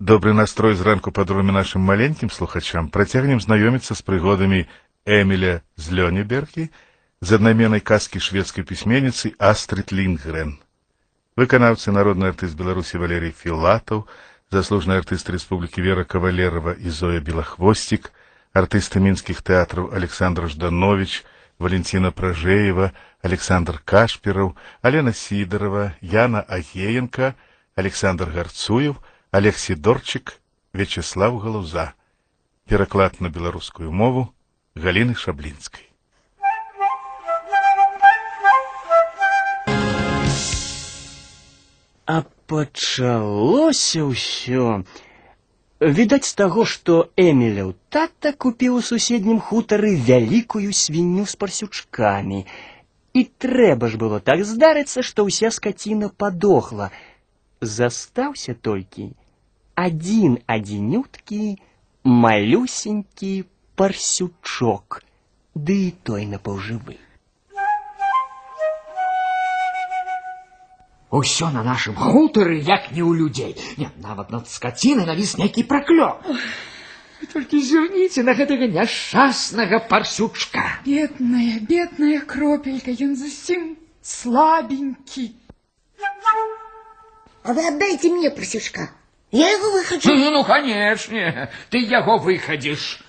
[0.00, 4.68] Добры настрой зранку падруме нашым маленькім слухачам працягнем знаёміцца з прыгодамі
[5.08, 6.68] Эміля з Лёнебергі
[7.24, 10.60] з аднайменнай казкі шведскай пісьменніцы Астрид Лінгрен.
[11.32, 14.04] Выканаўцы народны артыст Беларусі Валерій Філатаў,
[14.52, 18.12] заслужны артыст Рэспублікі Вера Кавалерова і Зоя Белахвосцік,
[18.52, 21.24] артысты мінскіх тэатраў Александр Жданович,
[21.58, 22.92] Валентина Пражеева,
[23.24, 24.52] Александр Кашпіраў,
[24.84, 27.32] Алена Сідарова, Яна Агеенка,
[27.80, 30.40] Александр Гарцуев – Олег Сидорчик,
[30.72, 31.94] Вячеслав Галуза.
[32.68, 34.34] Пераклад на беларускую мову
[34.74, 35.88] Галины Шаблінскай.
[42.06, 44.86] А пачалося ўсё.
[45.80, 52.46] Відаць з таго, што Эміляў тата купіў у суседнім хутары вялікую свінню з парсючкамі.
[53.12, 56.90] І трэба ж было так здарыцца, што ўся скаціна падохла.
[57.60, 59.12] Застаўся толькі
[59.80, 61.58] один одинюткі
[62.04, 65.02] малюсенькі парсючок,
[65.54, 66.96] ды і той напаўжывы.
[71.10, 73.52] Усё на нашым хутары, як не ў людзей.
[73.76, 76.24] Не, нават над скацінай навіс нейкі праклёп.
[77.32, 80.64] Толькі зірніце на гэтага няшчаснага парсючка.
[80.84, 85.32] Бедная, бедная кропелька, ён зусім слабенькі.
[87.42, 88.90] А вы отдайте мне парсючка.
[89.30, 90.14] Я его выхожу.
[90.14, 93.00] Ну, ну, конечно, ты его выходишь.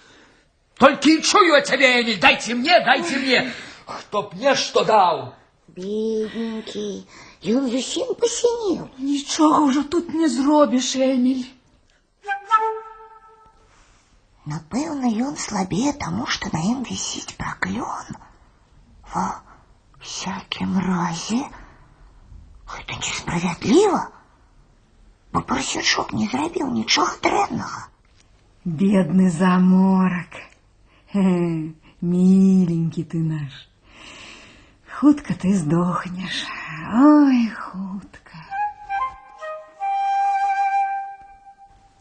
[0.76, 3.54] Только и чую от тебя, Эмиль, дайте мне, дайте мне.
[3.86, 5.36] Кто мне что дал?
[5.68, 7.08] Бедненький,
[7.42, 8.90] и он зусім посинел.
[8.98, 11.46] Нічого вже тут не зробиш, Еміль.
[14.48, 18.16] Напэўна, ён слабее тому, что на ім висіць праклён.
[19.14, 19.44] Во
[20.00, 21.44] всякім разе,
[22.64, 24.08] гэта несправядліва
[25.34, 27.88] бо парсючок не зрабіў нічога дрэннага.
[28.66, 30.40] Бедны заморак.
[31.14, 33.54] Хе, миленький ты наш.
[35.00, 36.46] Хутка ты здохнеш.
[36.94, 38.42] Ой, хутка.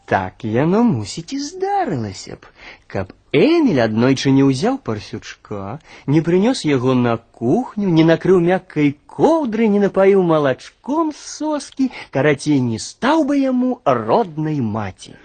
[0.05, 2.47] Так яно мусіць і здарылася б,
[2.87, 9.67] каб Эміль аднойчы не ўзяў парсючка, не прынёс яго на кухню, не накрыў мяккай коўдры,
[9.73, 15.15] не напаіў малачком з соскі, карацей не стаў бы яму роднай маці.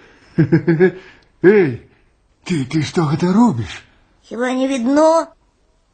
[1.43, 1.83] Эй,
[2.45, 3.83] ты, ты что гэта робіш?
[4.23, 5.27] Хіба не видно?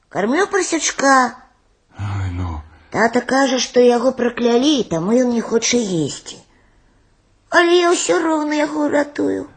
[0.09, 1.37] Кормлю парсючка.
[1.99, 2.61] Ай, ну.
[2.91, 6.39] Тата кажа, што яго праклялі, таму ён не хоча есці.
[7.51, 9.49] Але я ўсё роўна яго ратую.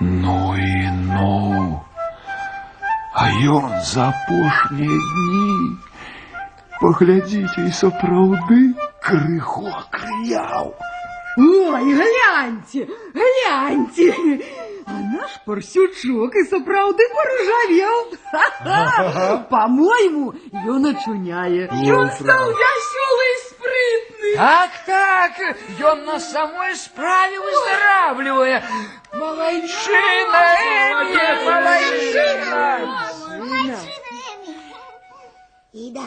[0.00, 1.82] Ну і ну.
[3.14, 3.24] А
[3.58, 5.78] ён за апошнія дні.
[6.82, 10.74] Паглядзіце, і сапраўды крыху акрыяў.
[11.38, 14.14] Ой, гляньте, гляньте.
[14.86, 18.12] А наш парсючок и сапраўды поржавел.
[19.50, 20.34] По-моему,
[20.66, 21.68] ён очуняе.
[21.70, 24.36] Ён стал веселый и спрытный.
[24.36, 25.32] Так, так,
[25.80, 28.64] ён на самой справе выздоравливая.
[29.12, 32.88] Малайчина, Эмиль, малайчина.
[35.72, 36.00] Ида,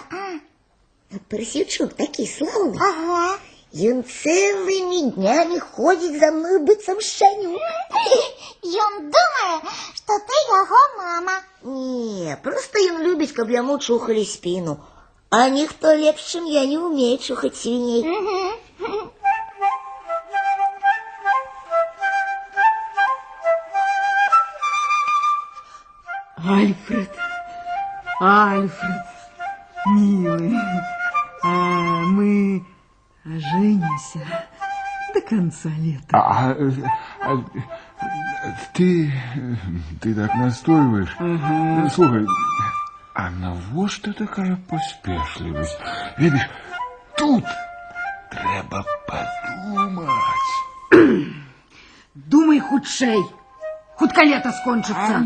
[1.32, 2.78] парсючок такі слаўны.
[2.80, 3.40] Ага.
[3.72, 7.56] Ён цэлымі днямі ходзіць за мной быццам шаню.
[8.86, 9.54] Ён думае,
[9.96, 11.36] што ты яго мама.
[11.64, 14.76] Не, просто ён любіць, каб яму чухалі спіну.
[15.30, 18.04] А ніхто лепш, чым я не умее чухаць свіней.
[26.44, 27.16] Альфред,
[28.20, 29.15] Альфред,
[29.87, 30.53] милый,
[31.43, 31.49] а
[32.07, 32.65] мы
[33.25, 34.21] оженимся
[35.15, 36.07] до конца лета.
[36.13, 36.55] А, а,
[37.23, 37.43] а,
[38.75, 39.13] ты,
[40.01, 41.17] ты так настойваешь.
[41.19, 41.89] Ага.
[41.91, 42.27] Слухай,
[43.15, 45.79] а навошта такая паспешлівасць?
[46.19, 46.49] Ведаеш,
[47.17, 47.45] тут
[48.31, 50.07] трэба падумаць.
[52.15, 53.23] Думай худшей.
[53.97, 55.23] Хутка лето скончится.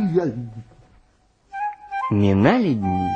[2.10, 3.08] Минали дни.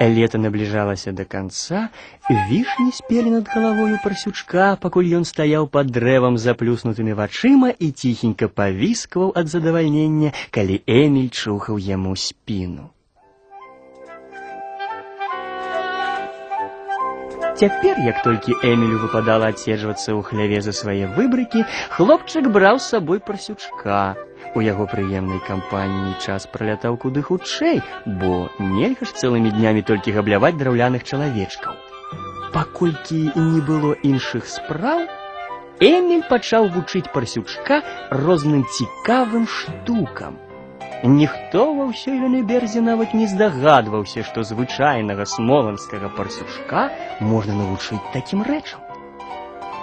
[0.00, 1.88] Лето наближалося до конца,
[2.30, 8.48] вішні спелі над галавою парсючка, пакуль ён стаяў пад дрэвам з заплюснутымі вачыма і ціхенька
[8.48, 12.90] павіскваў ад задавальнення, калі Эміль чухаў яму спіну.
[17.62, 21.62] Цяпер, як толькі Эмілю выпадала адседжвацца ў хляве за свае выбрыкі,
[21.94, 24.16] хлопчык браў з сабой парсючка.
[24.57, 27.81] У яго прыемнай кампаніі час пралятаў куды хутчэй,
[28.21, 31.77] бо нельга ж цэлымі днямі толькі габляваць драўляных чалавечкаў.
[32.55, 35.05] Паколькі не было іншых спраў,
[35.77, 40.41] Эміль пачаў вучыць парсючка розным цікавым штукам.
[41.05, 46.89] Ніхто ва ўсёй Лёнеберзе нават не здагадваўся, што звычайнага смоланскага парсючка
[47.21, 48.81] можна навучыць такім рэчам.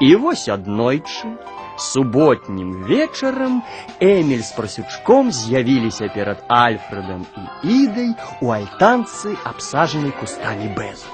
[0.03, 1.31] І вось аднойчы,
[1.78, 3.64] суботнім вечарам
[4.02, 7.26] Эміль з парсючком з'явіліся перад Альфредам
[7.64, 11.08] і Ідай у альтанцы, абсажанай кустамі бэзу.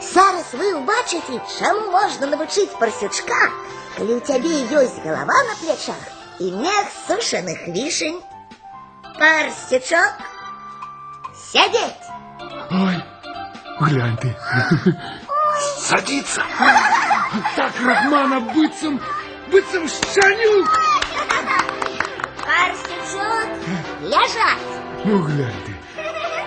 [0.00, 3.40] Зараз вы ўбачыце, чаму можна навучыць парсючка,
[3.96, 6.02] калі ў цябе ёсць галава на плячах
[6.40, 8.20] і мех сушаных вішень.
[9.18, 10.12] Парсючок,
[11.32, 12.04] сядзець!
[12.70, 12.96] Ой,
[13.80, 14.34] глянь ты.
[15.78, 16.42] Садиться.
[17.56, 19.00] Так Рахмана быццам,
[19.51, 20.67] быццам шчанюк.
[22.45, 23.49] Парсючок,
[24.01, 24.75] ляжаць!
[25.05, 25.73] Ну глянь ты.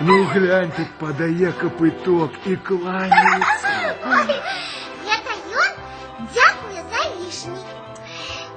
[0.01, 3.95] Ну глянь ты, подае копыток и кланяется.
[5.05, 5.31] Гэта
[5.63, 5.71] ён
[6.33, 7.59] дзякуе за вішні.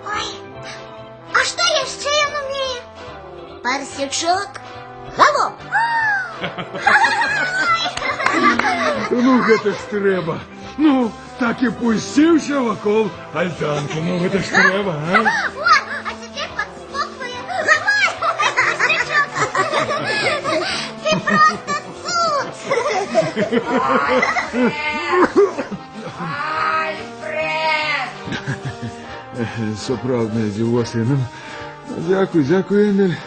[0.06, 0.28] Ой,
[1.34, 2.78] а што яшчэ ён умее?
[3.62, 4.60] Парсючок,
[5.16, 5.54] галоп!
[9.10, 10.40] Ну гэта ж трэба.
[10.77, 14.01] Ну, так і пусціўся вакол альтанки.
[14.01, 15.19] Ну гэта ж трэба, а?
[15.19, 15.25] О,
[16.06, 17.39] а цяпер падскоквае.
[17.69, 18.06] Давай!
[21.03, 22.47] Ты просто цуд!
[29.81, 31.06] Сапраўднае дзівосы.
[31.06, 31.18] Ну,
[32.07, 33.18] дзякуй, дзякуй, Эміль.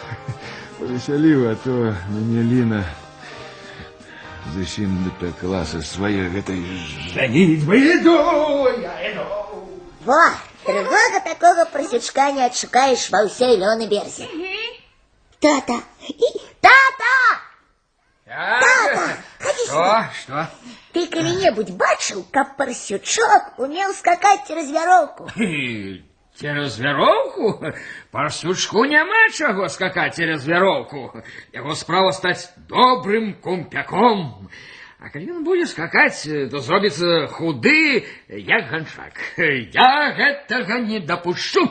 [0.79, 2.83] Павесяліў, а то мяне Ліна
[4.53, 6.61] зусім дапякла са свае гэтай
[7.13, 7.77] жанітьбы.
[7.77, 8.15] Іду,
[8.81, 9.25] я іду.
[10.05, 10.21] Во,
[10.65, 14.27] другого такого парсючка не отшукаешь во всей Лёнеберзе.
[15.39, 15.79] Тата!
[16.07, 17.15] И- Тата!
[18.25, 19.17] Тата!
[19.39, 20.09] Ходи сюда.
[20.21, 20.47] Что?
[20.93, 25.29] Ты коли-небудь бачыў, каб парсючок умел скакать через вяроўку?
[26.39, 27.63] Через вяроўку?
[28.11, 31.23] Парсючку няма чаго скакаць через вяроўку.
[31.53, 34.49] Яго справа стаць добрым кумпяком.
[34.99, 39.15] А калі ён будзе скакаць, то зробіцца худы, як ганчак.
[39.37, 41.63] Я гэтага не дапушчу.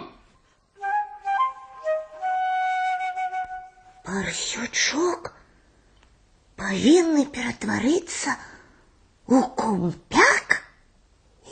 [4.04, 5.32] Парсючок
[6.56, 8.36] павінны ператварыцца
[9.26, 10.60] у кумпяк?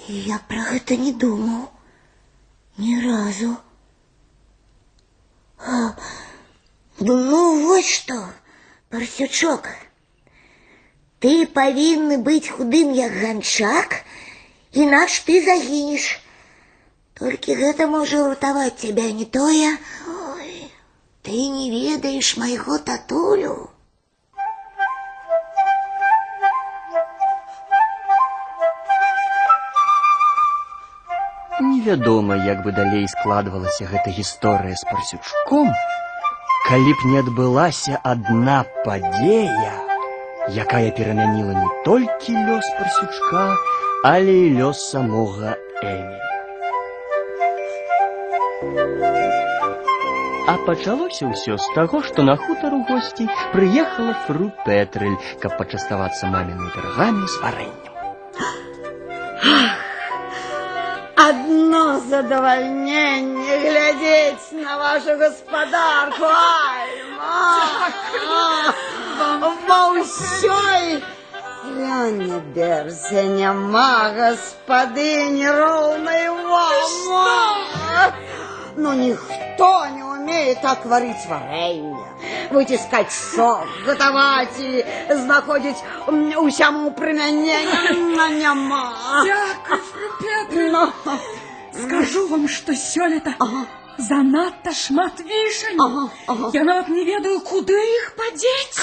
[0.08, 1.68] Я пра гэта не думаў.
[2.78, 3.56] Ні разу.
[5.58, 5.90] А,
[6.98, 8.16] ну, вось што,
[8.88, 9.68] парсючок.
[11.22, 14.00] Ты павінны быць худым, як ганчак,
[14.72, 16.06] інакш ты загінеш.
[17.14, 19.76] Толькі гэта можа ўратаваць цябе не тое.
[20.08, 20.72] Ой,
[21.22, 23.70] ты не ведаеш майго татулю.
[31.87, 35.69] Невядома, як бы далей складвалася гэта гісторыя з парсючком,
[36.67, 39.71] калі б не адбылася адна падзея,
[40.51, 43.55] якая перамяніла не толькі лёс парсючка,
[44.03, 46.27] але і лёс самога Эміля.
[50.51, 56.35] А пачалося ўсё з таго, што на хутар у госці прыехала фру Петрэль, каб пачаставацца
[56.35, 57.87] мамінымі пірагамі з варэннем.
[62.09, 67.67] Задовольнение глядеть на вашу господарку, Альма.
[69.67, 71.03] Во ўсёй
[71.65, 77.57] Ляне берзе няма господыни ровной вам.
[78.77, 82.07] Но никто не умеет так варить варенье,
[82.51, 87.59] вытискать сок, готовать и знаходить усяму прымянення
[88.29, 88.93] няма.
[89.25, 91.46] Дякую, фру Петр.
[91.76, 91.88] Но...
[91.88, 93.66] Скажу вам, што сёлета Ага.
[93.98, 95.80] занадта шмат вішань.
[95.80, 96.50] Ага, ага.
[96.54, 98.80] Я нават не ведаю, куды іх падзець.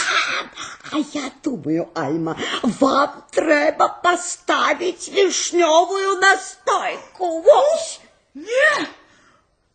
[0.91, 7.41] А я думаю, Альма, вам треба поставить вишневую настойку.
[7.41, 7.99] Вот.
[8.35, 8.87] Не!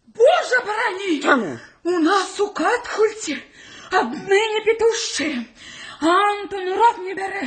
[0.06, 1.21] Боже барані!
[1.23, 1.59] Чому?
[1.85, 3.42] У нас у Катхульці
[3.92, 5.44] адныне петушчыя.
[6.00, 7.44] Антон рот не бярэ,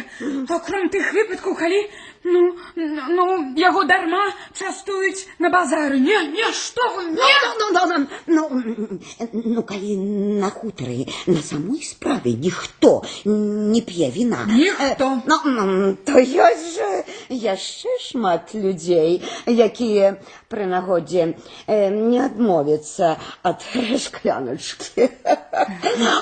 [0.50, 1.82] акром тых выпадкаў, калі
[2.25, 5.99] ну, ну, яго дарма частуюць на базары.
[5.99, 7.35] Не, не, што вы, Ну, не!
[7.59, 8.99] ну, ну, ну, ну,
[9.33, 9.97] ну, калі
[10.43, 14.47] на хутары на самой справе ніхто не п'е віна.
[14.49, 15.05] Ніхто.
[15.05, 20.17] Э, Ну, ну, то ёсць жа яшчэ шмат людзей, якія
[20.52, 21.36] пры нагодзе
[21.68, 23.64] э, не адмовіцца ад
[24.06, 25.10] шкляначкі.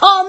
[0.02, 0.26] А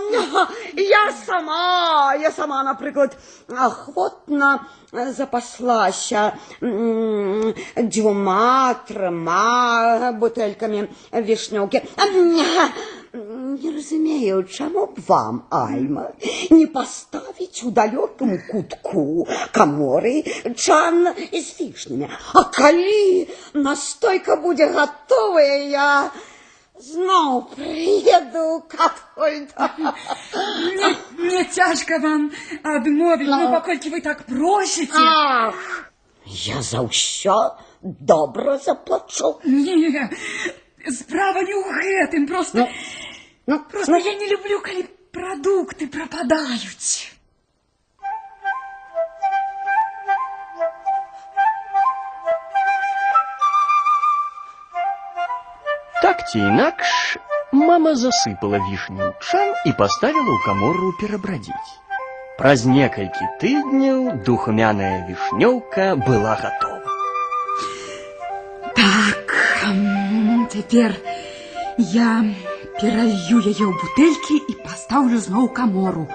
[0.77, 3.17] я сама, я сама, напрыклад,
[3.49, 6.33] ахвотна запаслася
[6.63, 11.83] м, дзвюма, трыма бутэлькамі вішнёўкі.
[13.13, 16.13] Не разумею, чаму б вам, Альма,
[16.51, 20.23] не паставіць у далёкім кутку каморы
[20.55, 22.09] чан з вішнямі.
[22.35, 26.11] А калі настойка будзе гатовая, я
[26.79, 29.71] зноў прыеду к Катольда.
[30.61, 32.31] Мне, мне цяжка вам
[32.63, 35.01] адмовіць, ну, паколькі вы так просіце.
[35.01, 35.93] Ах,
[36.27, 39.41] я за ўсё добра заплачу.
[39.45, 40.11] Не,
[40.93, 42.69] справа не ў гэтым, просто...
[43.47, 47.15] Ну, Просто я не люблю, калі прадукты прападаюць.
[56.03, 57.19] Так ці інакш,
[57.53, 61.73] мама засыпала вішню ў чан і паставіла ў камору перабрадзіць.
[62.37, 66.70] Праз некалькі тыдняў духмяная вішнёўка была гатова.
[70.53, 70.95] цяпер
[71.79, 72.25] я
[72.81, 76.07] пералью яе ў бутэлькі і пастаўлю зноў у камору.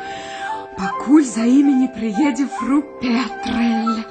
[0.78, 4.04] Пакуль за імі не прыедзе фру Петрэль.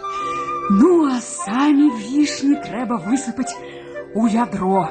[0.70, 3.54] Ну, а самі вішні трэба высыпаць
[4.14, 4.88] у вядро.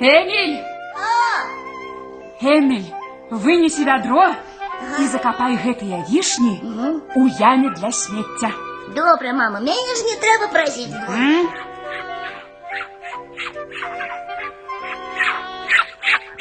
[0.00, 0.58] Эміль!
[2.42, 2.90] Эміль,
[3.30, 4.28] вынесі вядро
[5.00, 6.60] і закапай гэтыя вішні
[7.16, 8.52] у яме для смецця.
[8.94, 10.92] Добре, мама, мяне ж не трэба прасіць.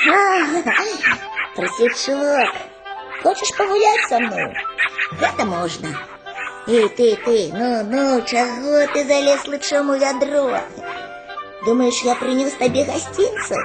[1.54, 2.54] Просячок,
[3.22, 4.54] хочешь погулять со мной?
[5.20, 5.88] Это можно.
[6.66, 10.58] Эй, ты, ты, ну, ну, чего ты залез лучом у ведро?
[11.66, 13.56] Думаешь, я принес тебе гостинцу?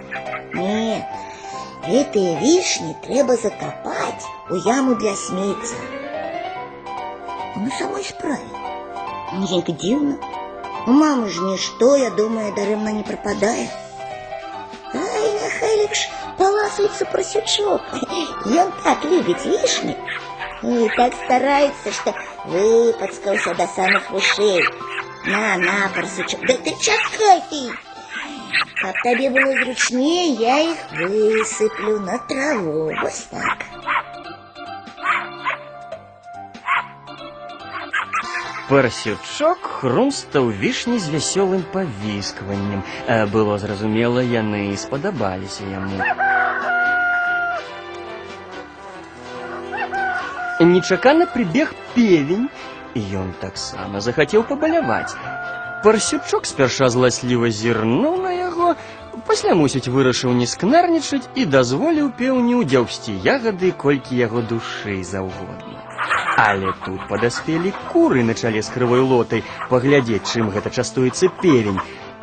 [0.54, 1.06] Нет,
[1.88, 5.76] гэтые вишни треба закопать у яму для смецця.
[7.56, 8.44] На самой справе.
[9.50, 10.18] Як дивно.
[10.86, 13.70] У мамы ж ничто, я думаю, даремно не пропадает.
[14.94, 17.82] Ай, нехай лишь поласуется просючок.
[18.46, 19.98] И он так любит вишни.
[20.64, 22.16] И так старается, что
[22.46, 24.64] выпацкался до самых ушей.
[25.26, 26.42] На, на, просючок.
[26.48, 27.72] Да ты чакай.
[28.82, 32.92] Как тебе было зручнее, я их высыплю на траву.
[33.02, 33.75] Вот так.
[38.66, 42.82] Парсючок хрумстаў вішні з вясёлым павіскваннем.
[43.06, 46.02] Э, Было зразумела, яны спадабаліся яму.
[50.60, 52.50] Нечакана прыбег певень,
[52.98, 55.14] і ён таксама захацеў пабаляваць.
[55.86, 58.74] Парсючок спярша зласліва зірнуў на яго,
[59.30, 65.95] пасля мусіць вырашыў не скнарнічаць і дазволіў пеўню дзяўсці ягады колькі яго душы заўгодна.
[66.41, 71.81] Але тут падаспелі куры на чале з крывой лотай паглядзець, чым гэта частуецца певень.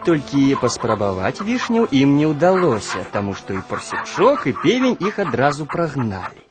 [0.08, 6.44] Толькі паспрабаваць вішняў ім не ўдалося, таму што і парсючок, і певень іх адразу прагналі.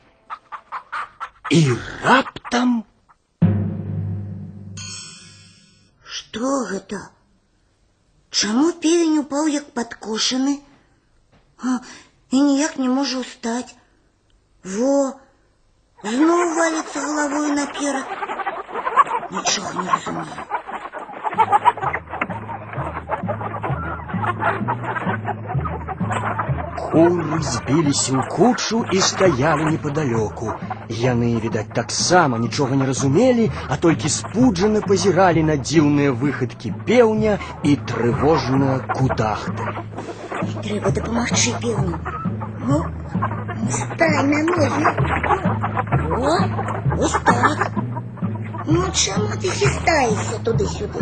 [1.49, 1.61] І
[2.03, 2.83] раптам
[6.17, 6.97] Что гэта?
[8.29, 10.59] Чаму певень упаў як падкошаны?
[11.63, 11.79] А,
[12.31, 13.73] і ніяк не можа ўстаць.
[14.63, 15.19] Во,
[16.03, 18.05] зноў валіцца галавою наперад.
[19.31, 20.43] Нічога не разумею.
[26.97, 30.53] Куры збіліся ў кучу і стаялі непадалёку.
[30.89, 37.75] Яны, відаць, таксама нічога не разумелі, а толькі спуджана пазіралі на дзіўныя выхадкі пеўня і
[37.91, 39.83] трывожна кудахталі.
[40.63, 41.99] Трэба дапамагчы певню.
[42.67, 42.85] Ну,
[43.69, 45.20] стань на ногі.
[46.11, 46.37] О,
[46.99, 47.71] ось так.
[48.65, 50.99] Ну, чаму ти хістаєшся туди-сюди?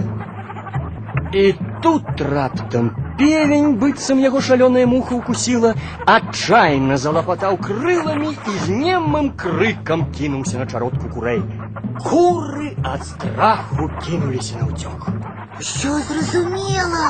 [1.34, 5.74] І тут раптам певень, быццам яго шалёная муха ўкусіла,
[6.06, 11.42] адчайна залапатаў крыламі і з немым крыкам кінуўся на чародку курэй.
[12.06, 15.10] Куры ад страху кінуліся на ўцёк.
[15.60, 17.10] Що зрозуміла?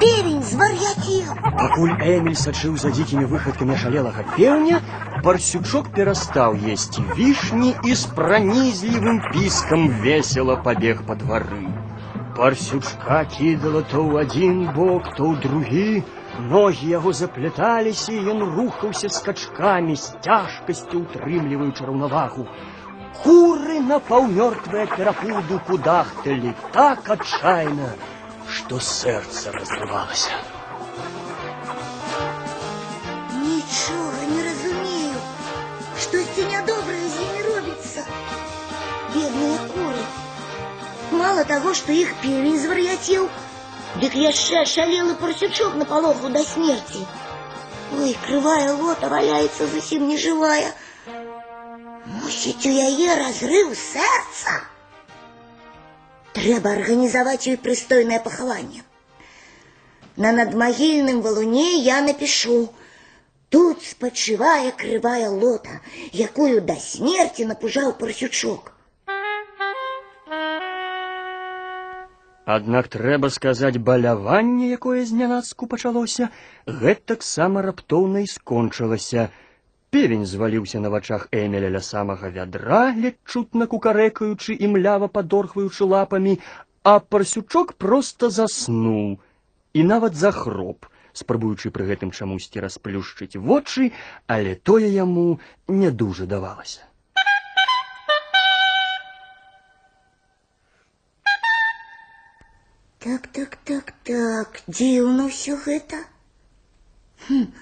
[0.00, 1.32] Певень звар'ятів.
[1.58, 4.82] Пакуль Эміль сачыў за дзікімі выхадкамі шалелага пеўня,
[5.24, 11.64] парсючок перастаў есці вішні і з пранізлівым піскам весела пабег па двары.
[12.36, 16.02] Парсючка кідала то ў адзін бок, то ў другі.
[16.50, 22.46] Ногі яго запляталіся, і ён рухаўся скачкамі з цяжкасцю утрымліваючы раўнавагу.
[23.22, 27.94] Куры на паўмёртвыя перапуду кудахталі так адчайна,
[28.50, 30.26] что сердце разрывалось.
[33.30, 34.47] Нічого не розумію.
[36.38, 38.04] Щось це нядобре з ними робиться.
[39.14, 40.04] Бідні кури.
[41.12, 43.28] Мало того, що їх півень звар'ятів,
[44.00, 46.98] дик яще шалілий порсючок на полоху до смерті.
[48.00, 50.72] Ой, кривая лота валяється зовсім не живая.
[52.06, 54.62] Мусить у яє розрив серця.
[56.32, 58.80] Треба організувати їй пристойне поховання.
[60.16, 62.68] На надмогильном валуне я напишу
[63.48, 65.80] Тут спочиває кривая лота,
[66.12, 68.74] якою до смерті напужав порсючок.
[72.44, 76.28] Аднак трэба сказаць, баляванне, якое знянацку пачалося,
[76.66, 79.30] гэтак сама раптоўна і скончылася.
[79.88, 86.36] Певень зваліўся на вачах Эмеля ля самага вядра, ледь чутна кукарэкаючы і млява падорхваючы лапамі,
[86.82, 89.16] а парсючок проста заснуў
[89.72, 90.84] і нават захроп,
[91.18, 93.92] спрабуючы пры гэтым чамусьці расплюшчыць вочы,
[94.26, 96.82] але тое яму не дужа давалася.
[103.04, 105.98] Так, так, так, так, дзіўна ўсё гэта.
[107.28, 107.52] Хм.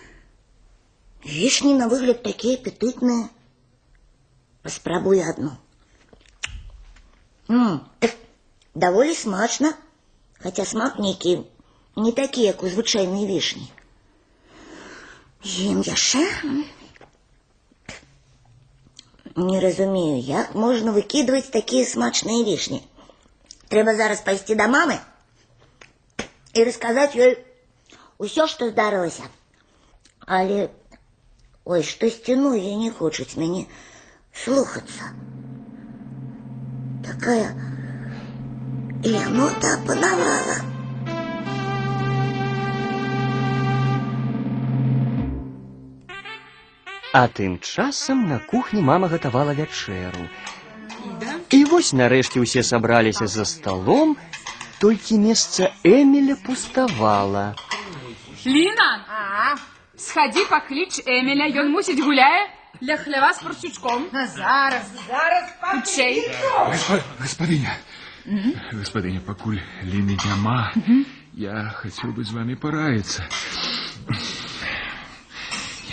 [1.26, 3.26] Вішні на выгляд такія апетытныя.
[4.62, 5.50] Паспрабую одну.
[7.50, 8.14] М, так,
[8.74, 9.74] даволі смачна,
[10.38, 11.42] хаця смак нейкі
[11.96, 13.70] не такі, як у звычайнай вішні.
[15.44, 16.22] Ем яшчэ?
[19.36, 22.82] Не разумею, як можна выкідваць такія смачныя вішні.
[23.72, 25.00] Трэба зараз пайсці да мамы
[26.54, 27.38] і расказаць ёй
[28.18, 29.24] усё, што здарылася.
[30.26, 30.68] Але
[31.64, 33.66] ой, штосьці ногі не хочуць мяне
[34.44, 35.10] слухацца.
[37.08, 37.56] Такая
[39.04, 40.75] лянота апанавала.
[47.16, 50.28] А тым часам на кухні мама гатавала вячэру.
[51.50, 54.16] І вось нарэшце ўсе сабраліся за сталом,
[54.80, 57.54] толькі месца Эміля пуставала.
[58.46, 58.90] Ліна,
[59.96, 62.48] сходи поклич Эміля, ён мусіць гуляе
[62.82, 64.06] ля хлява з парсючком.
[64.12, 66.30] Зараз, зараз Хутчэй.
[66.66, 67.76] Госп- Господиня,
[68.72, 70.72] господиня, покуль Лины няма,
[71.34, 73.28] я хотел бы с вами пораиться.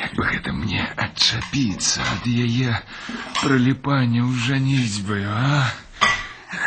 [0.03, 2.75] Як бы гэта мне адчапіцца ад яе
[3.41, 5.69] прыліпання ў жаніцьбаю, а?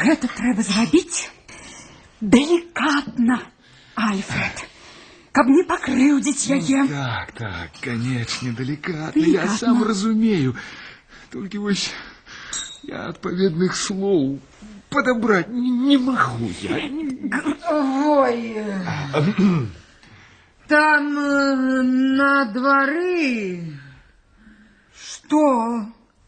[0.03, 1.31] Гэта трэба зрабіць
[2.21, 3.41] делікатна,
[3.95, 4.65] Альфред,
[5.33, 6.87] каб не пакрыўдзіць яе.
[6.89, 10.57] Так, так, канечне, далікатна, я сам разумею.
[11.33, 11.91] Толькі вось
[12.89, 14.41] я адпаведных слоў
[14.93, 16.81] падабраць не, не магу я.
[17.71, 18.57] Ой.
[20.69, 21.83] Там э,
[22.17, 23.79] на дворы.
[24.95, 25.43] Што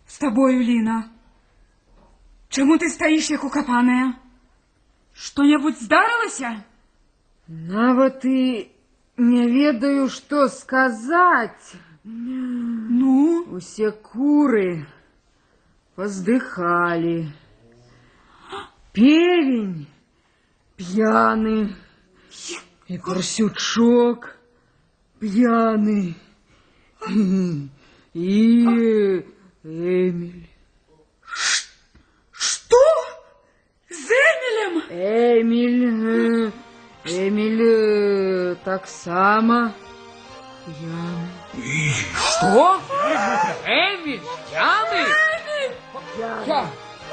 [0.07, 1.09] з табою, Ліна?
[2.49, 4.15] Чаму ты стаіш як укапаная?
[5.15, 6.65] Што-небудзь здарылася?
[7.49, 8.71] Нават і
[9.17, 11.75] не ведаю, што сказаць.
[12.05, 14.87] Ну, Усе куры
[15.95, 17.33] поздыхали.
[18.93, 19.87] Певень
[20.77, 21.75] пьяный.
[22.89, 24.37] И Корсючок
[25.21, 26.15] пьяный.
[28.15, 29.25] И
[29.65, 30.47] Эмиль.
[32.31, 32.77] што?
[33.91, 34.75] З Эмілем?
[34.91, 36.53] Эмиль, э,
[37.07, 39.73] Эмиль э, так само
[40.67, 41.95] пьяный.
[42.15, 42.81] Что?
[43.65, 45.25] Эмиль, пьяный?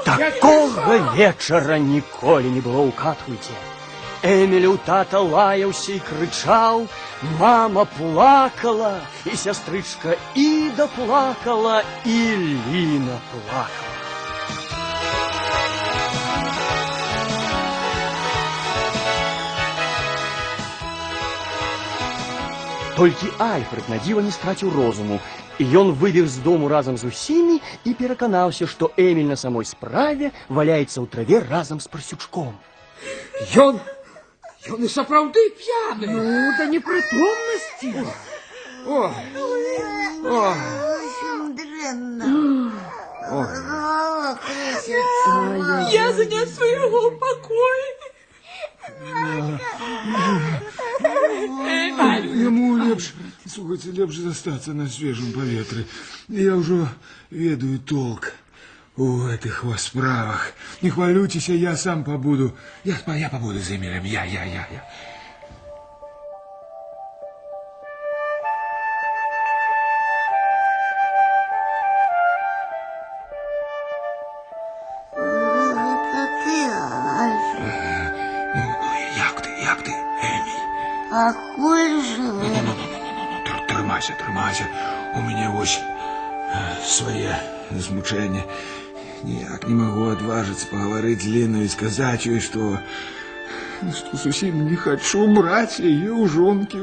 [0.06, 3.54] Такога вечара ніколі не было ў катхульце.
[4.26, 6.86] Эміль у тата лаяўся і крычаў,
[7.40, 12.20] мама плакала, і сястрычка Іда плакала, і
[12.70, 13.92] Ліна плакала.
[23.02, 25.18] Толькі Альфред на дзіва не страціў розуму,
[25.58, 30.30] і ён выбег з дому разам з усімі і пераканаўся, што Эміль на самой справе
[30.50, 32.54] валяецца ў траве разам з парсючком.
[33.58, 33.82] Ён...
[34.70, 36.06] Ён і сапраўды п'яны.
[36.08, 38.06] Ну, да непрытомнасці.
[38.86, 39.14] О,
[40.26, 40.56] о,
[41.58, 42.72] Дрэнна.
[43.30, 45.90] Голова крысится.
[45.92, 47.84] Я занясу яго ў пакой.
[52.42, 53.14] Яму лепш,
[53.46, 55.86] слухайце, лепш застацца на свежым паветры.
[56.28, 56.88] Я ўжо
[57.30, 58.34] ведаю толк
[58.97, 60.53] у этих вот справах.
[60.81, 62.57] Не хвалюйтесь, я сам побуду.
[62.85, 64.05] Я, я побуду за Эмилем.
[64.05, 64.85] Я, я, я, я.
[90.70, 92.80] поговорить с Леной и сказать ей, что,
[93.96, 96.80] что совсем не хочу брать ее у жонки.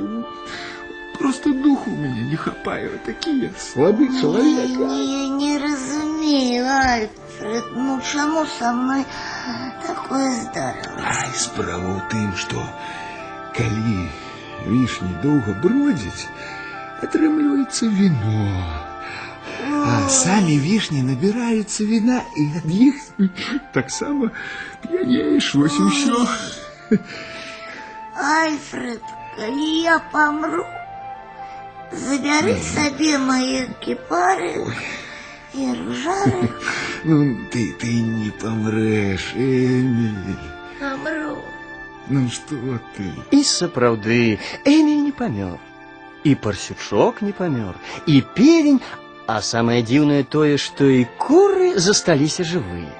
[1.19, 3.03] Просто духу у меня не хапает.
[3.05, 4.71] Такий я слабий чоловік.
[4.71, 7.65] Я не разумею, Альфред.
[7.75, 9.05] Ну чому со мною
[9.85, 11.05] такое здарилось?
[11.05, 12.63] Ай, справа у тым, што
[13.57, 14.09] калі
[14.67, 16.29] вішні доўга бродзяць,
[17.03, 18.63] атрымліваецца віно.
[19.73, 22.95] А самі вішні набіраюцца віна і ад іх
[23.73, 24.31] таксама
[24.83, 26.19] п'янееш вось і ўсё.
[28.15, 29.05] Альфред,
[29.37, 30.65] калі я помру,
[31.93, 34.67] забяры сабе мои кіпары
[35.55, 36.49] і ружары.
[37.05, 40.37] Ну, ты, ты не помреш, Эміль.
[40.81, 41.39] Помру.
[42.09, 42.57] Ну што
[42.97, 43.09] ты?
[43.31, 45.59] І сапраўды, Эміль не памёр.
[46.25, 47.75] І парсючок не памёр,
[48.07, 48.81] і певень,
[49.28, 52.92] а самае дзіўнае тое, што і куры засталіся жывыя.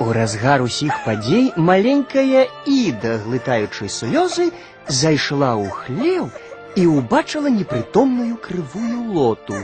[0.00, 4.50] У разгар усіх падзей маленькая Іда, глытаючы слёзы,
[4.88, 6.26] зайшла ў хлеў
[6.74, 9.62] і ўбачыла непрытомную крывую лоту.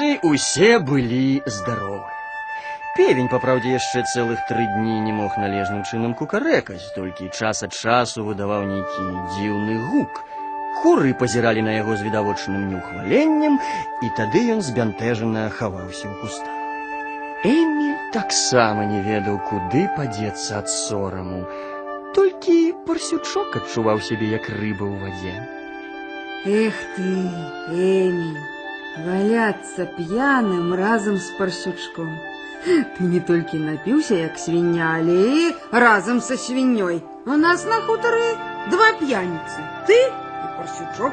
[0.00, 2.08] раніцай усе былі здаровы.
[2.96, 7.76] Певень, па праўдзе, яшчэ цэлых тры дні не мог належным чынам кукарэкаць, толькі час ад
[7.76, 9.04] часу выдаваў нейкі
[9.36, 10.24] дзіўны гук.
[10.80, 13.60] Куры пазіралі на яго з відавочным неўхваленнем,
[14.00, 16.56] і тады ён збянтэжана хаваўся ў кустах.
[17.44, 21.44] Эміль таксама не ведаў, куды падзецца ад сораму.
[22.16, 25.36] Толькі парсючок адчуваў сябе як рыба ў вадзе.
[26.64, 27.08] Эх ты,
[27.76, 28.40] Эмиль,
[28.98, 32.10] валяться пьяным разом с Парсючком.
[32.64, 37.04] Ты не только напился, як свинья, але и разом со свиньей.
[37.26, 38.34] У нас на хуторе
[38.70, 41.12] два пьяницы, ты и Парсючок.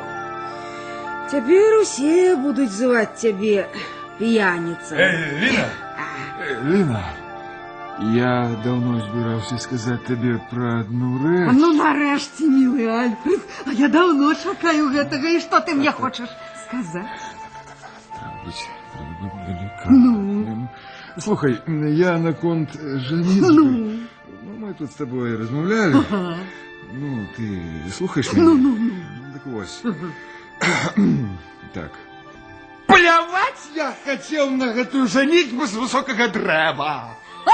[1.32, 3.68] Теперь все будут звать тебе
[4.20, 4.96] пьяница.
[4.96, 5.70] Ліна!
[6.66, 7.04] Ліна,
[8.14, 11.50] я давно збирався сказати тобі про одну А реч.
[11.54, 16.30] ну нарешті, милый Альфред, а я давно шукаю гэтага, і што ты мне хочаш
[16.68, 17.06] сказаць?
[19.21, 20.69] Бути делікатним.
[21.19, 23.99] Слухай, я на конт женитьбы.
[24.43, 25.97] Ну, мы тут с тобой размовляли.
[26.93, 28.45] Ну, ты слухаешь меня?
[28.45, 28.91] Ну, ну, ну.
[29.33, 29.83] Так ось.
[31.75, 31.91] Так.
[32.87, 37.15] Плевать я хотел на эту женитьбу с высокого древа.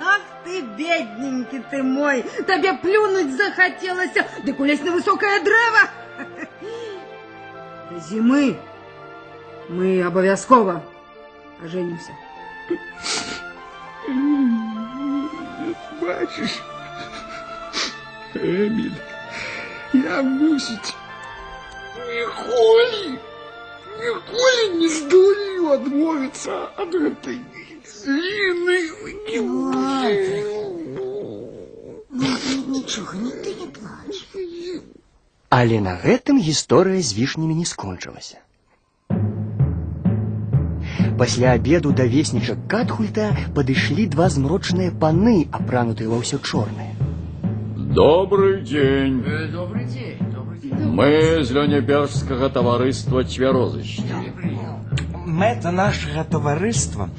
[0.00, 4.12] Ах ты, бедненький ты мой, тебе плюнуть захотелось,
[4.44, 5.90] да кулесь на высокое древо
[7.99, 8.57] До зимы
[9.69, 10.83] мы обовязково
[11.63, 12.11] оженимся.
[16.01, 16.59] Бачиш,
[18.35, 18.91] Еміль,
[19.93, 20.95] я мусить
[22.15, 23.17] ніколи,
[23.99, 27.39] ніколи не здолею відмовитися від этой
[28.07, 28.91] Ліни.
[32.67, 34.08] Нічого, ні ти не плач.
[35.49, 38.37] Але на гэтым гісторыя з вішнямі не скончылася.
[41.17, 46.91] Пасля абеду да веснічак Катхульта падышлі два змрочныя паны, апранутыя ва ўсё чорнае.
[47.95, 49.23] Добрый день.
[49.53, 50.45] Добрый день, добрый
[50.99, 54.19] Мы з Лёнебежскага таварыства цвярозышча.
[55.25, 57.09] Мэта нашага таварыства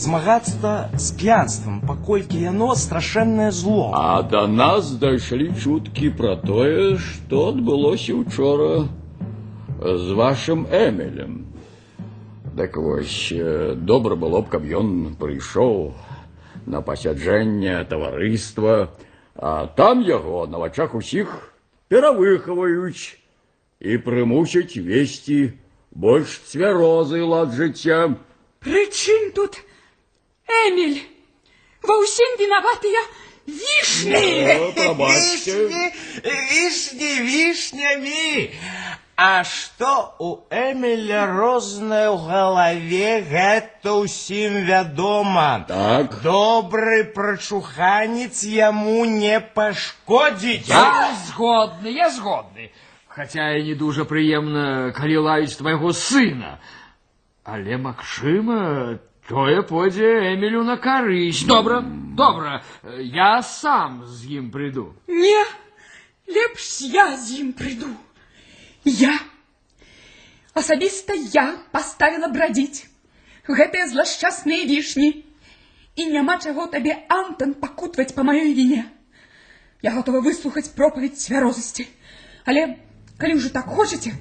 [0.00, 3.92] змагацца з п'янствам, паколькі яно страшэннае зло.
[3.94, 8.88] А до нас дайшлі чуткі пра тое, што адбылося учора
[9.80, 11.46] з вашым Эмілем.
[12.56, 15.92] Так вось, э, добра было б, каб ён прыйшоў
[16.64, 18.96] на пасяджэнне таварыства,
[19.34, 21.52] а там яго на вачах усіх
[21.88, 23.20] перавыхаваюць
[23.80, 25.52] і прымусяць весці
[25.92, 28.16] больш цвярозы лад жыцця.
[28.60, 29.60] Причым тут
[30.66, 31.00] Эмиль?
[31.82, 33.02] Во ўсім вінаватыя
[33.46, 34.58] вішні.
[34.60, 35.92] О, прабачце.
[36.24, 38.50] Вішні, вішнямі.
[39.16, 45.64] А што у Эміля рознае ў галаве, гэта ўсім вядома.
[45.64, 46.20] Так.
[46.20, 50.68] Добры прачуханец яму не пашкодзіць.
[50.68, 52.68] Я згодны, я згодны.
[53.08, 56.60] Хаця і не дуже прыемна, калі лаюць твайго сына.
[57.40, 59.00] Але, магчыма,
[59.31, 61.45] Тое пойдзе Эмілю на карысць.
[61.47, 61.79] Добра,
[62.19, 62.61] добра,
[62.99, 64.91] я сам з ім прыйду.
[65.07, 65.43] Не,
[66.27, 67.87] лепш я з ім прыйду.
[68.83, 69.15] Я,
[70.51, 72.91] асабіста я паставіла брадзіць
[73.47, 75.23] гэтыя злашчасныя вішні.
[75.95, 78.83] І няма чаго табе, Антон, пакутваць па маёй віне.
[79.83, 81.87] Я гатова выслухаць пропаведь цвярозасці.
[82.47, 82.79] Але,
[83.19, 84.15] калі ўжо так хочаце,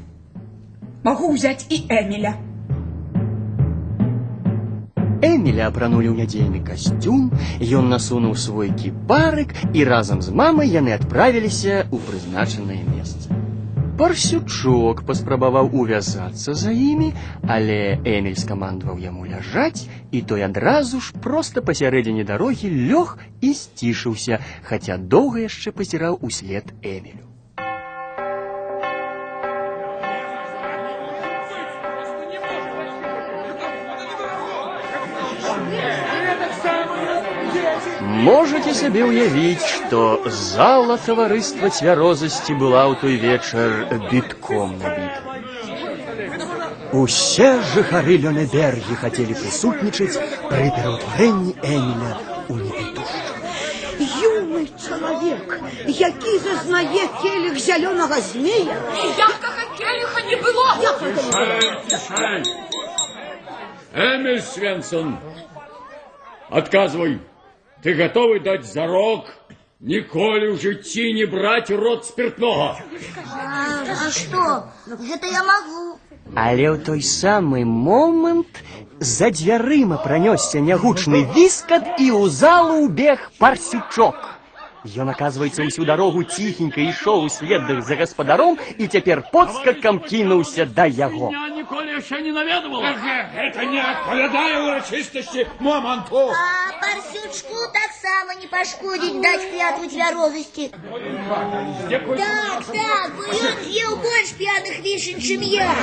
[1.02, 2.49] магу ўзяць і Эміля.
[5.25, 7.31] Эміля апранулі ў нядзельны касцюм,
[7.77, 13.33] ён насунуў свой кіпарык і разам з мамай яны адправіліся ў прызначанае месца.
[13.97, 17.13] Парсючок паспрабаваў увязацца за імі,
[17.47, 24.43] але Эміль скамандаваў яму ляжаць, і той адразу ж проста пасярэдзіне дарогі лёг і сцішыўся,
[24.67, 27.28] хаця доўга яшчэ пазіраў услед Эмілю.
[38.09, 43.69] Можете сабе ўявіць, што зала таварыства цвярозасці была ў той вечар
[44.11, 45.21] бітком набіта.
[46.95, 50.15] Усе жыхары Лёнебергі хацелі прысутнічаць
[50.49, 52.11] пры пераўтварэнні Эміля
[52.47, 53.33] ў непітушча.
[53.99, 58.79] Юный чалавек, які зазнае келіх зялёнага змея.
[59.17, 60.67] Якага келіха не было!
[61.89, 62.43] Тишай!
[63.93, 65.17] Эмиль Свенсон,
[66.49, 67.19] отказывай.
[67.83, 69.29] Ты готовы дать зарок
[69.79, 72.79] ніколі ў жыцці не браць у рот спиртного?
[73.29, 74.69] А, а что?
[74.87, 75.99] Это я могу.
[76.33, 78.63] Але ў той самы момант
[78.99, 84.17] за дзвярыма пранёсся нягучны віскат і ў залу ўбег парсючок.
[84.85, 91.31] Ён, оказывается, усю дарогу ціхенька ішоў услед за гаспадаром і цяпер подскакам кінуўся да яго.
[91.33, 92.85] Я ніколі яшчэ не наведывал.
[92.85, 96.29] Это не адпавядае ўрачыстасці моманту.
[96.29, 100.69] А парсючку таксама не пашкодзіць даць клятву цвярозасці.
[101.89, 105.73] Так, так, бо ён з'еў больш п'яных вішень, чым я.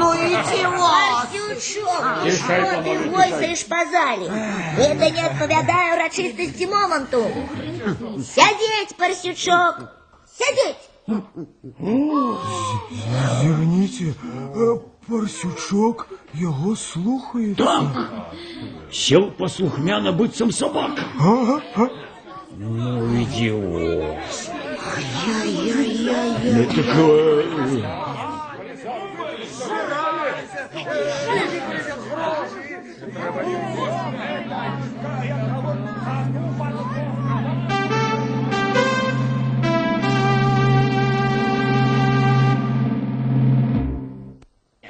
[0.00, 0.88] Ну і чего?
[0.88, 4.32] Парсючок, і што ты гойсаеш па зале?
[4.80, 7.20] Это не адпавядае ўрачыстасці моманту.
[8.41, 9.75] Сядзець, парсючок,
[10.37, 10.85] сядзець.
[13.41, 14.13] Зірніце,
[15.07, 17.53] парсючок яго слухае.
[17.55, 17.85] Так,
[18.91, 21.03] сел послухмяно быццам собака.
[22.57, 24.17] Ну, идиот.
[26.43, 28.11] Ну, так, э,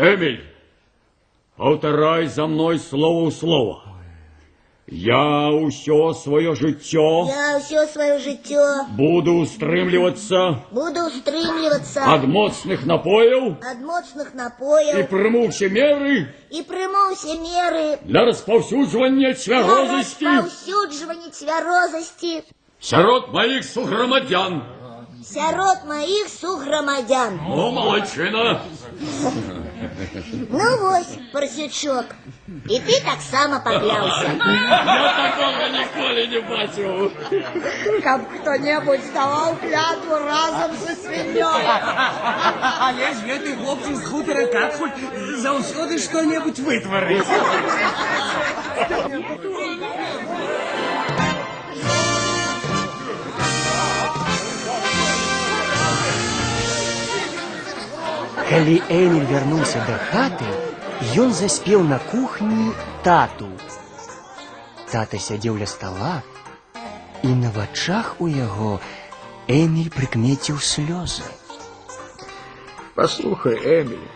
[0.01, 0.45] Эмиль,
[1.57, 3.83] повторай за мной слово ў слово.
[4.89, 13.59] Я ўсё свое жыццё Я ўсё сваё жыццё буду устрымлівацца буду стрымлівацца ад моцных напояў
[13.67, 20.31] ад моцных і напояў прыму ўсе меры і прыму ўсе меры для распаўсюджвання для цвярозасці
[20.31, 22.35] распаўсюджвання цвярозасці
[22.79, 24.63] сярод маіх суграмадзян.
[25.27, 27.41] сярод маіх суграмадзян.
[27.51, 28.63] О, малайчына!
[30.51, 32.07] Ну вось, парсючок,
[32.69, 34.31] і ты таксама пакляўся.
[34.47, 37.11] Я такога ніколі не бачыў.
[38.03, 41.65] Каб хто-небудзь даваў клятву разам са свіньёй.
[42.81, 44.95] Але ж гэты хлопчык з хутара Катхуль
[45.45, 47.27] заўсёды што-небудзь вытварыць.
[58.51, 60.51] Калі Эміль вярнуўся да хаты,
[61.23, 62.73] ён заспеў на кухні
[63.07, 63.49] тату.
[64.91, 66.23] Тата сядзеў ля стала,
[67.23, 68.81] і на вачах у яго
[69.49, 71.27] Эміль прыкмеціў слёзы.
[72.95, 74.09] Послухай, Эміль.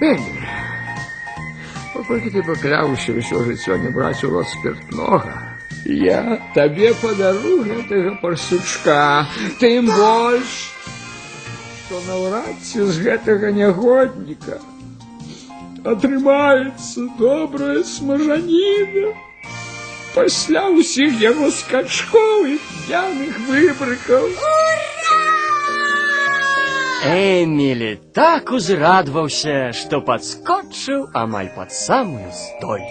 [0.00, 0.48] Эміль,
[1.94, 5.36] паколькі ты пакляўся ўсё жыццё не браць у рот спиртнога,
[5.84, 9.28] я табе падару гэтага парсючка,
[9.60, 10.72] тым больш,
[11.84, 14.60] што наўрад ці з гэтага нягодніка
[15.84, 19.12] атрымаецца добрая смажаніна.
[20.14, 22.56] Пасля ўсіх яго скачкоў і
[22.86, 24.26] п'яных выбрыкаў.
[27.10, 32.84] Эмілі так узрадваўся, што падскочыў амаль пад самую столь.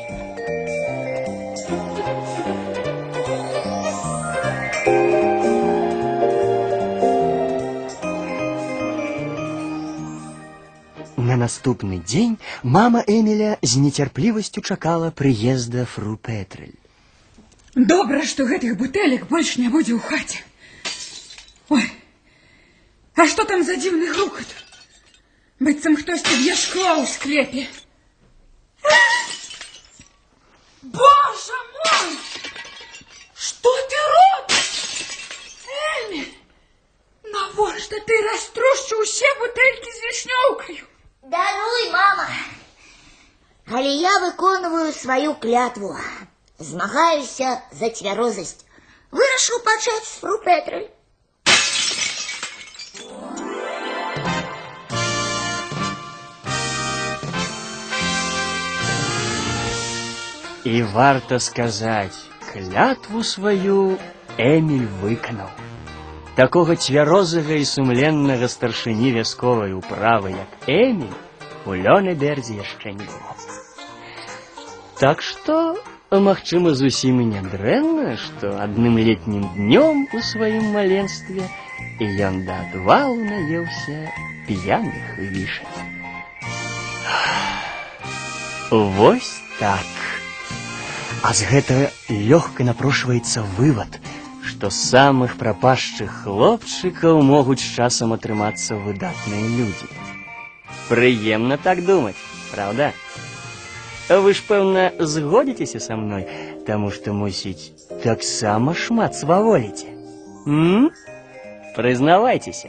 [11.34, 16.78] На наступны дзень мама Эміля з нецярплівасцю чакала прыезда фру Петрэль.
[17.76, 20.40] Добра, што гэтых бутэлек больш не будзе ў хаце.
[21.70, 21.86] Ой,
[23.16, 24.48] а што там за дзіўны грукат?
[25.60, 27.68] Быццам хтосьці б'е шкло ў склепе.
[30.82, 31.83] Боже мой!
[44.44, 45.96] выконваю сваю клятву.
[46.60, 48.66] Змагаюся за цвярозасць.
[49.12, 50.82] Вырашыў пачаць з фру Петры.
[60.66, 62.20] І варта сказаць,
[62.52, 63.98] клятву сваю
[64.38, 65.50] Эміль выканаў.
[66.36, 71.18] Такога цвярозага і сумленнага старшыні вясковай управы, як Эміль,
[71.66, 73.63] у Лёнебердзе яшчэ не было.
[75.00, 75.78] Так што,
[76.12, 81.48] магчыма, зусім і нядрэнна, што адным летнім днём у сваім маленстве
[82.00, 84.12] ён да адвалу наеўся
[84.48, 85.88] п'яных вішань.
[88.72, 89.88] Вось так.
[91.24, 94.00] А з гэтага лёгка напрошваецца вывад,
[94.46, 99.90] што з самых прапашчых хлопчыкаў могуць з часам атрымацца выдатныя людзі.
[100.88, 102.20] Прыемна так думаць,
[102.52, 102.94] правда?
[104.09, 106.29] А вы ж пэўна згодзіцеся со мной
[106.61, 109.89] потому что мусить так таксама шмат сваволіце
[111.77, 112.69] прызнавайцеся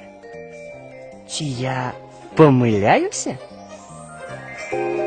[1.28, 1.93] ці я
[2.36, 3.38] памыляюся
[4.71, 5.05] Thank you.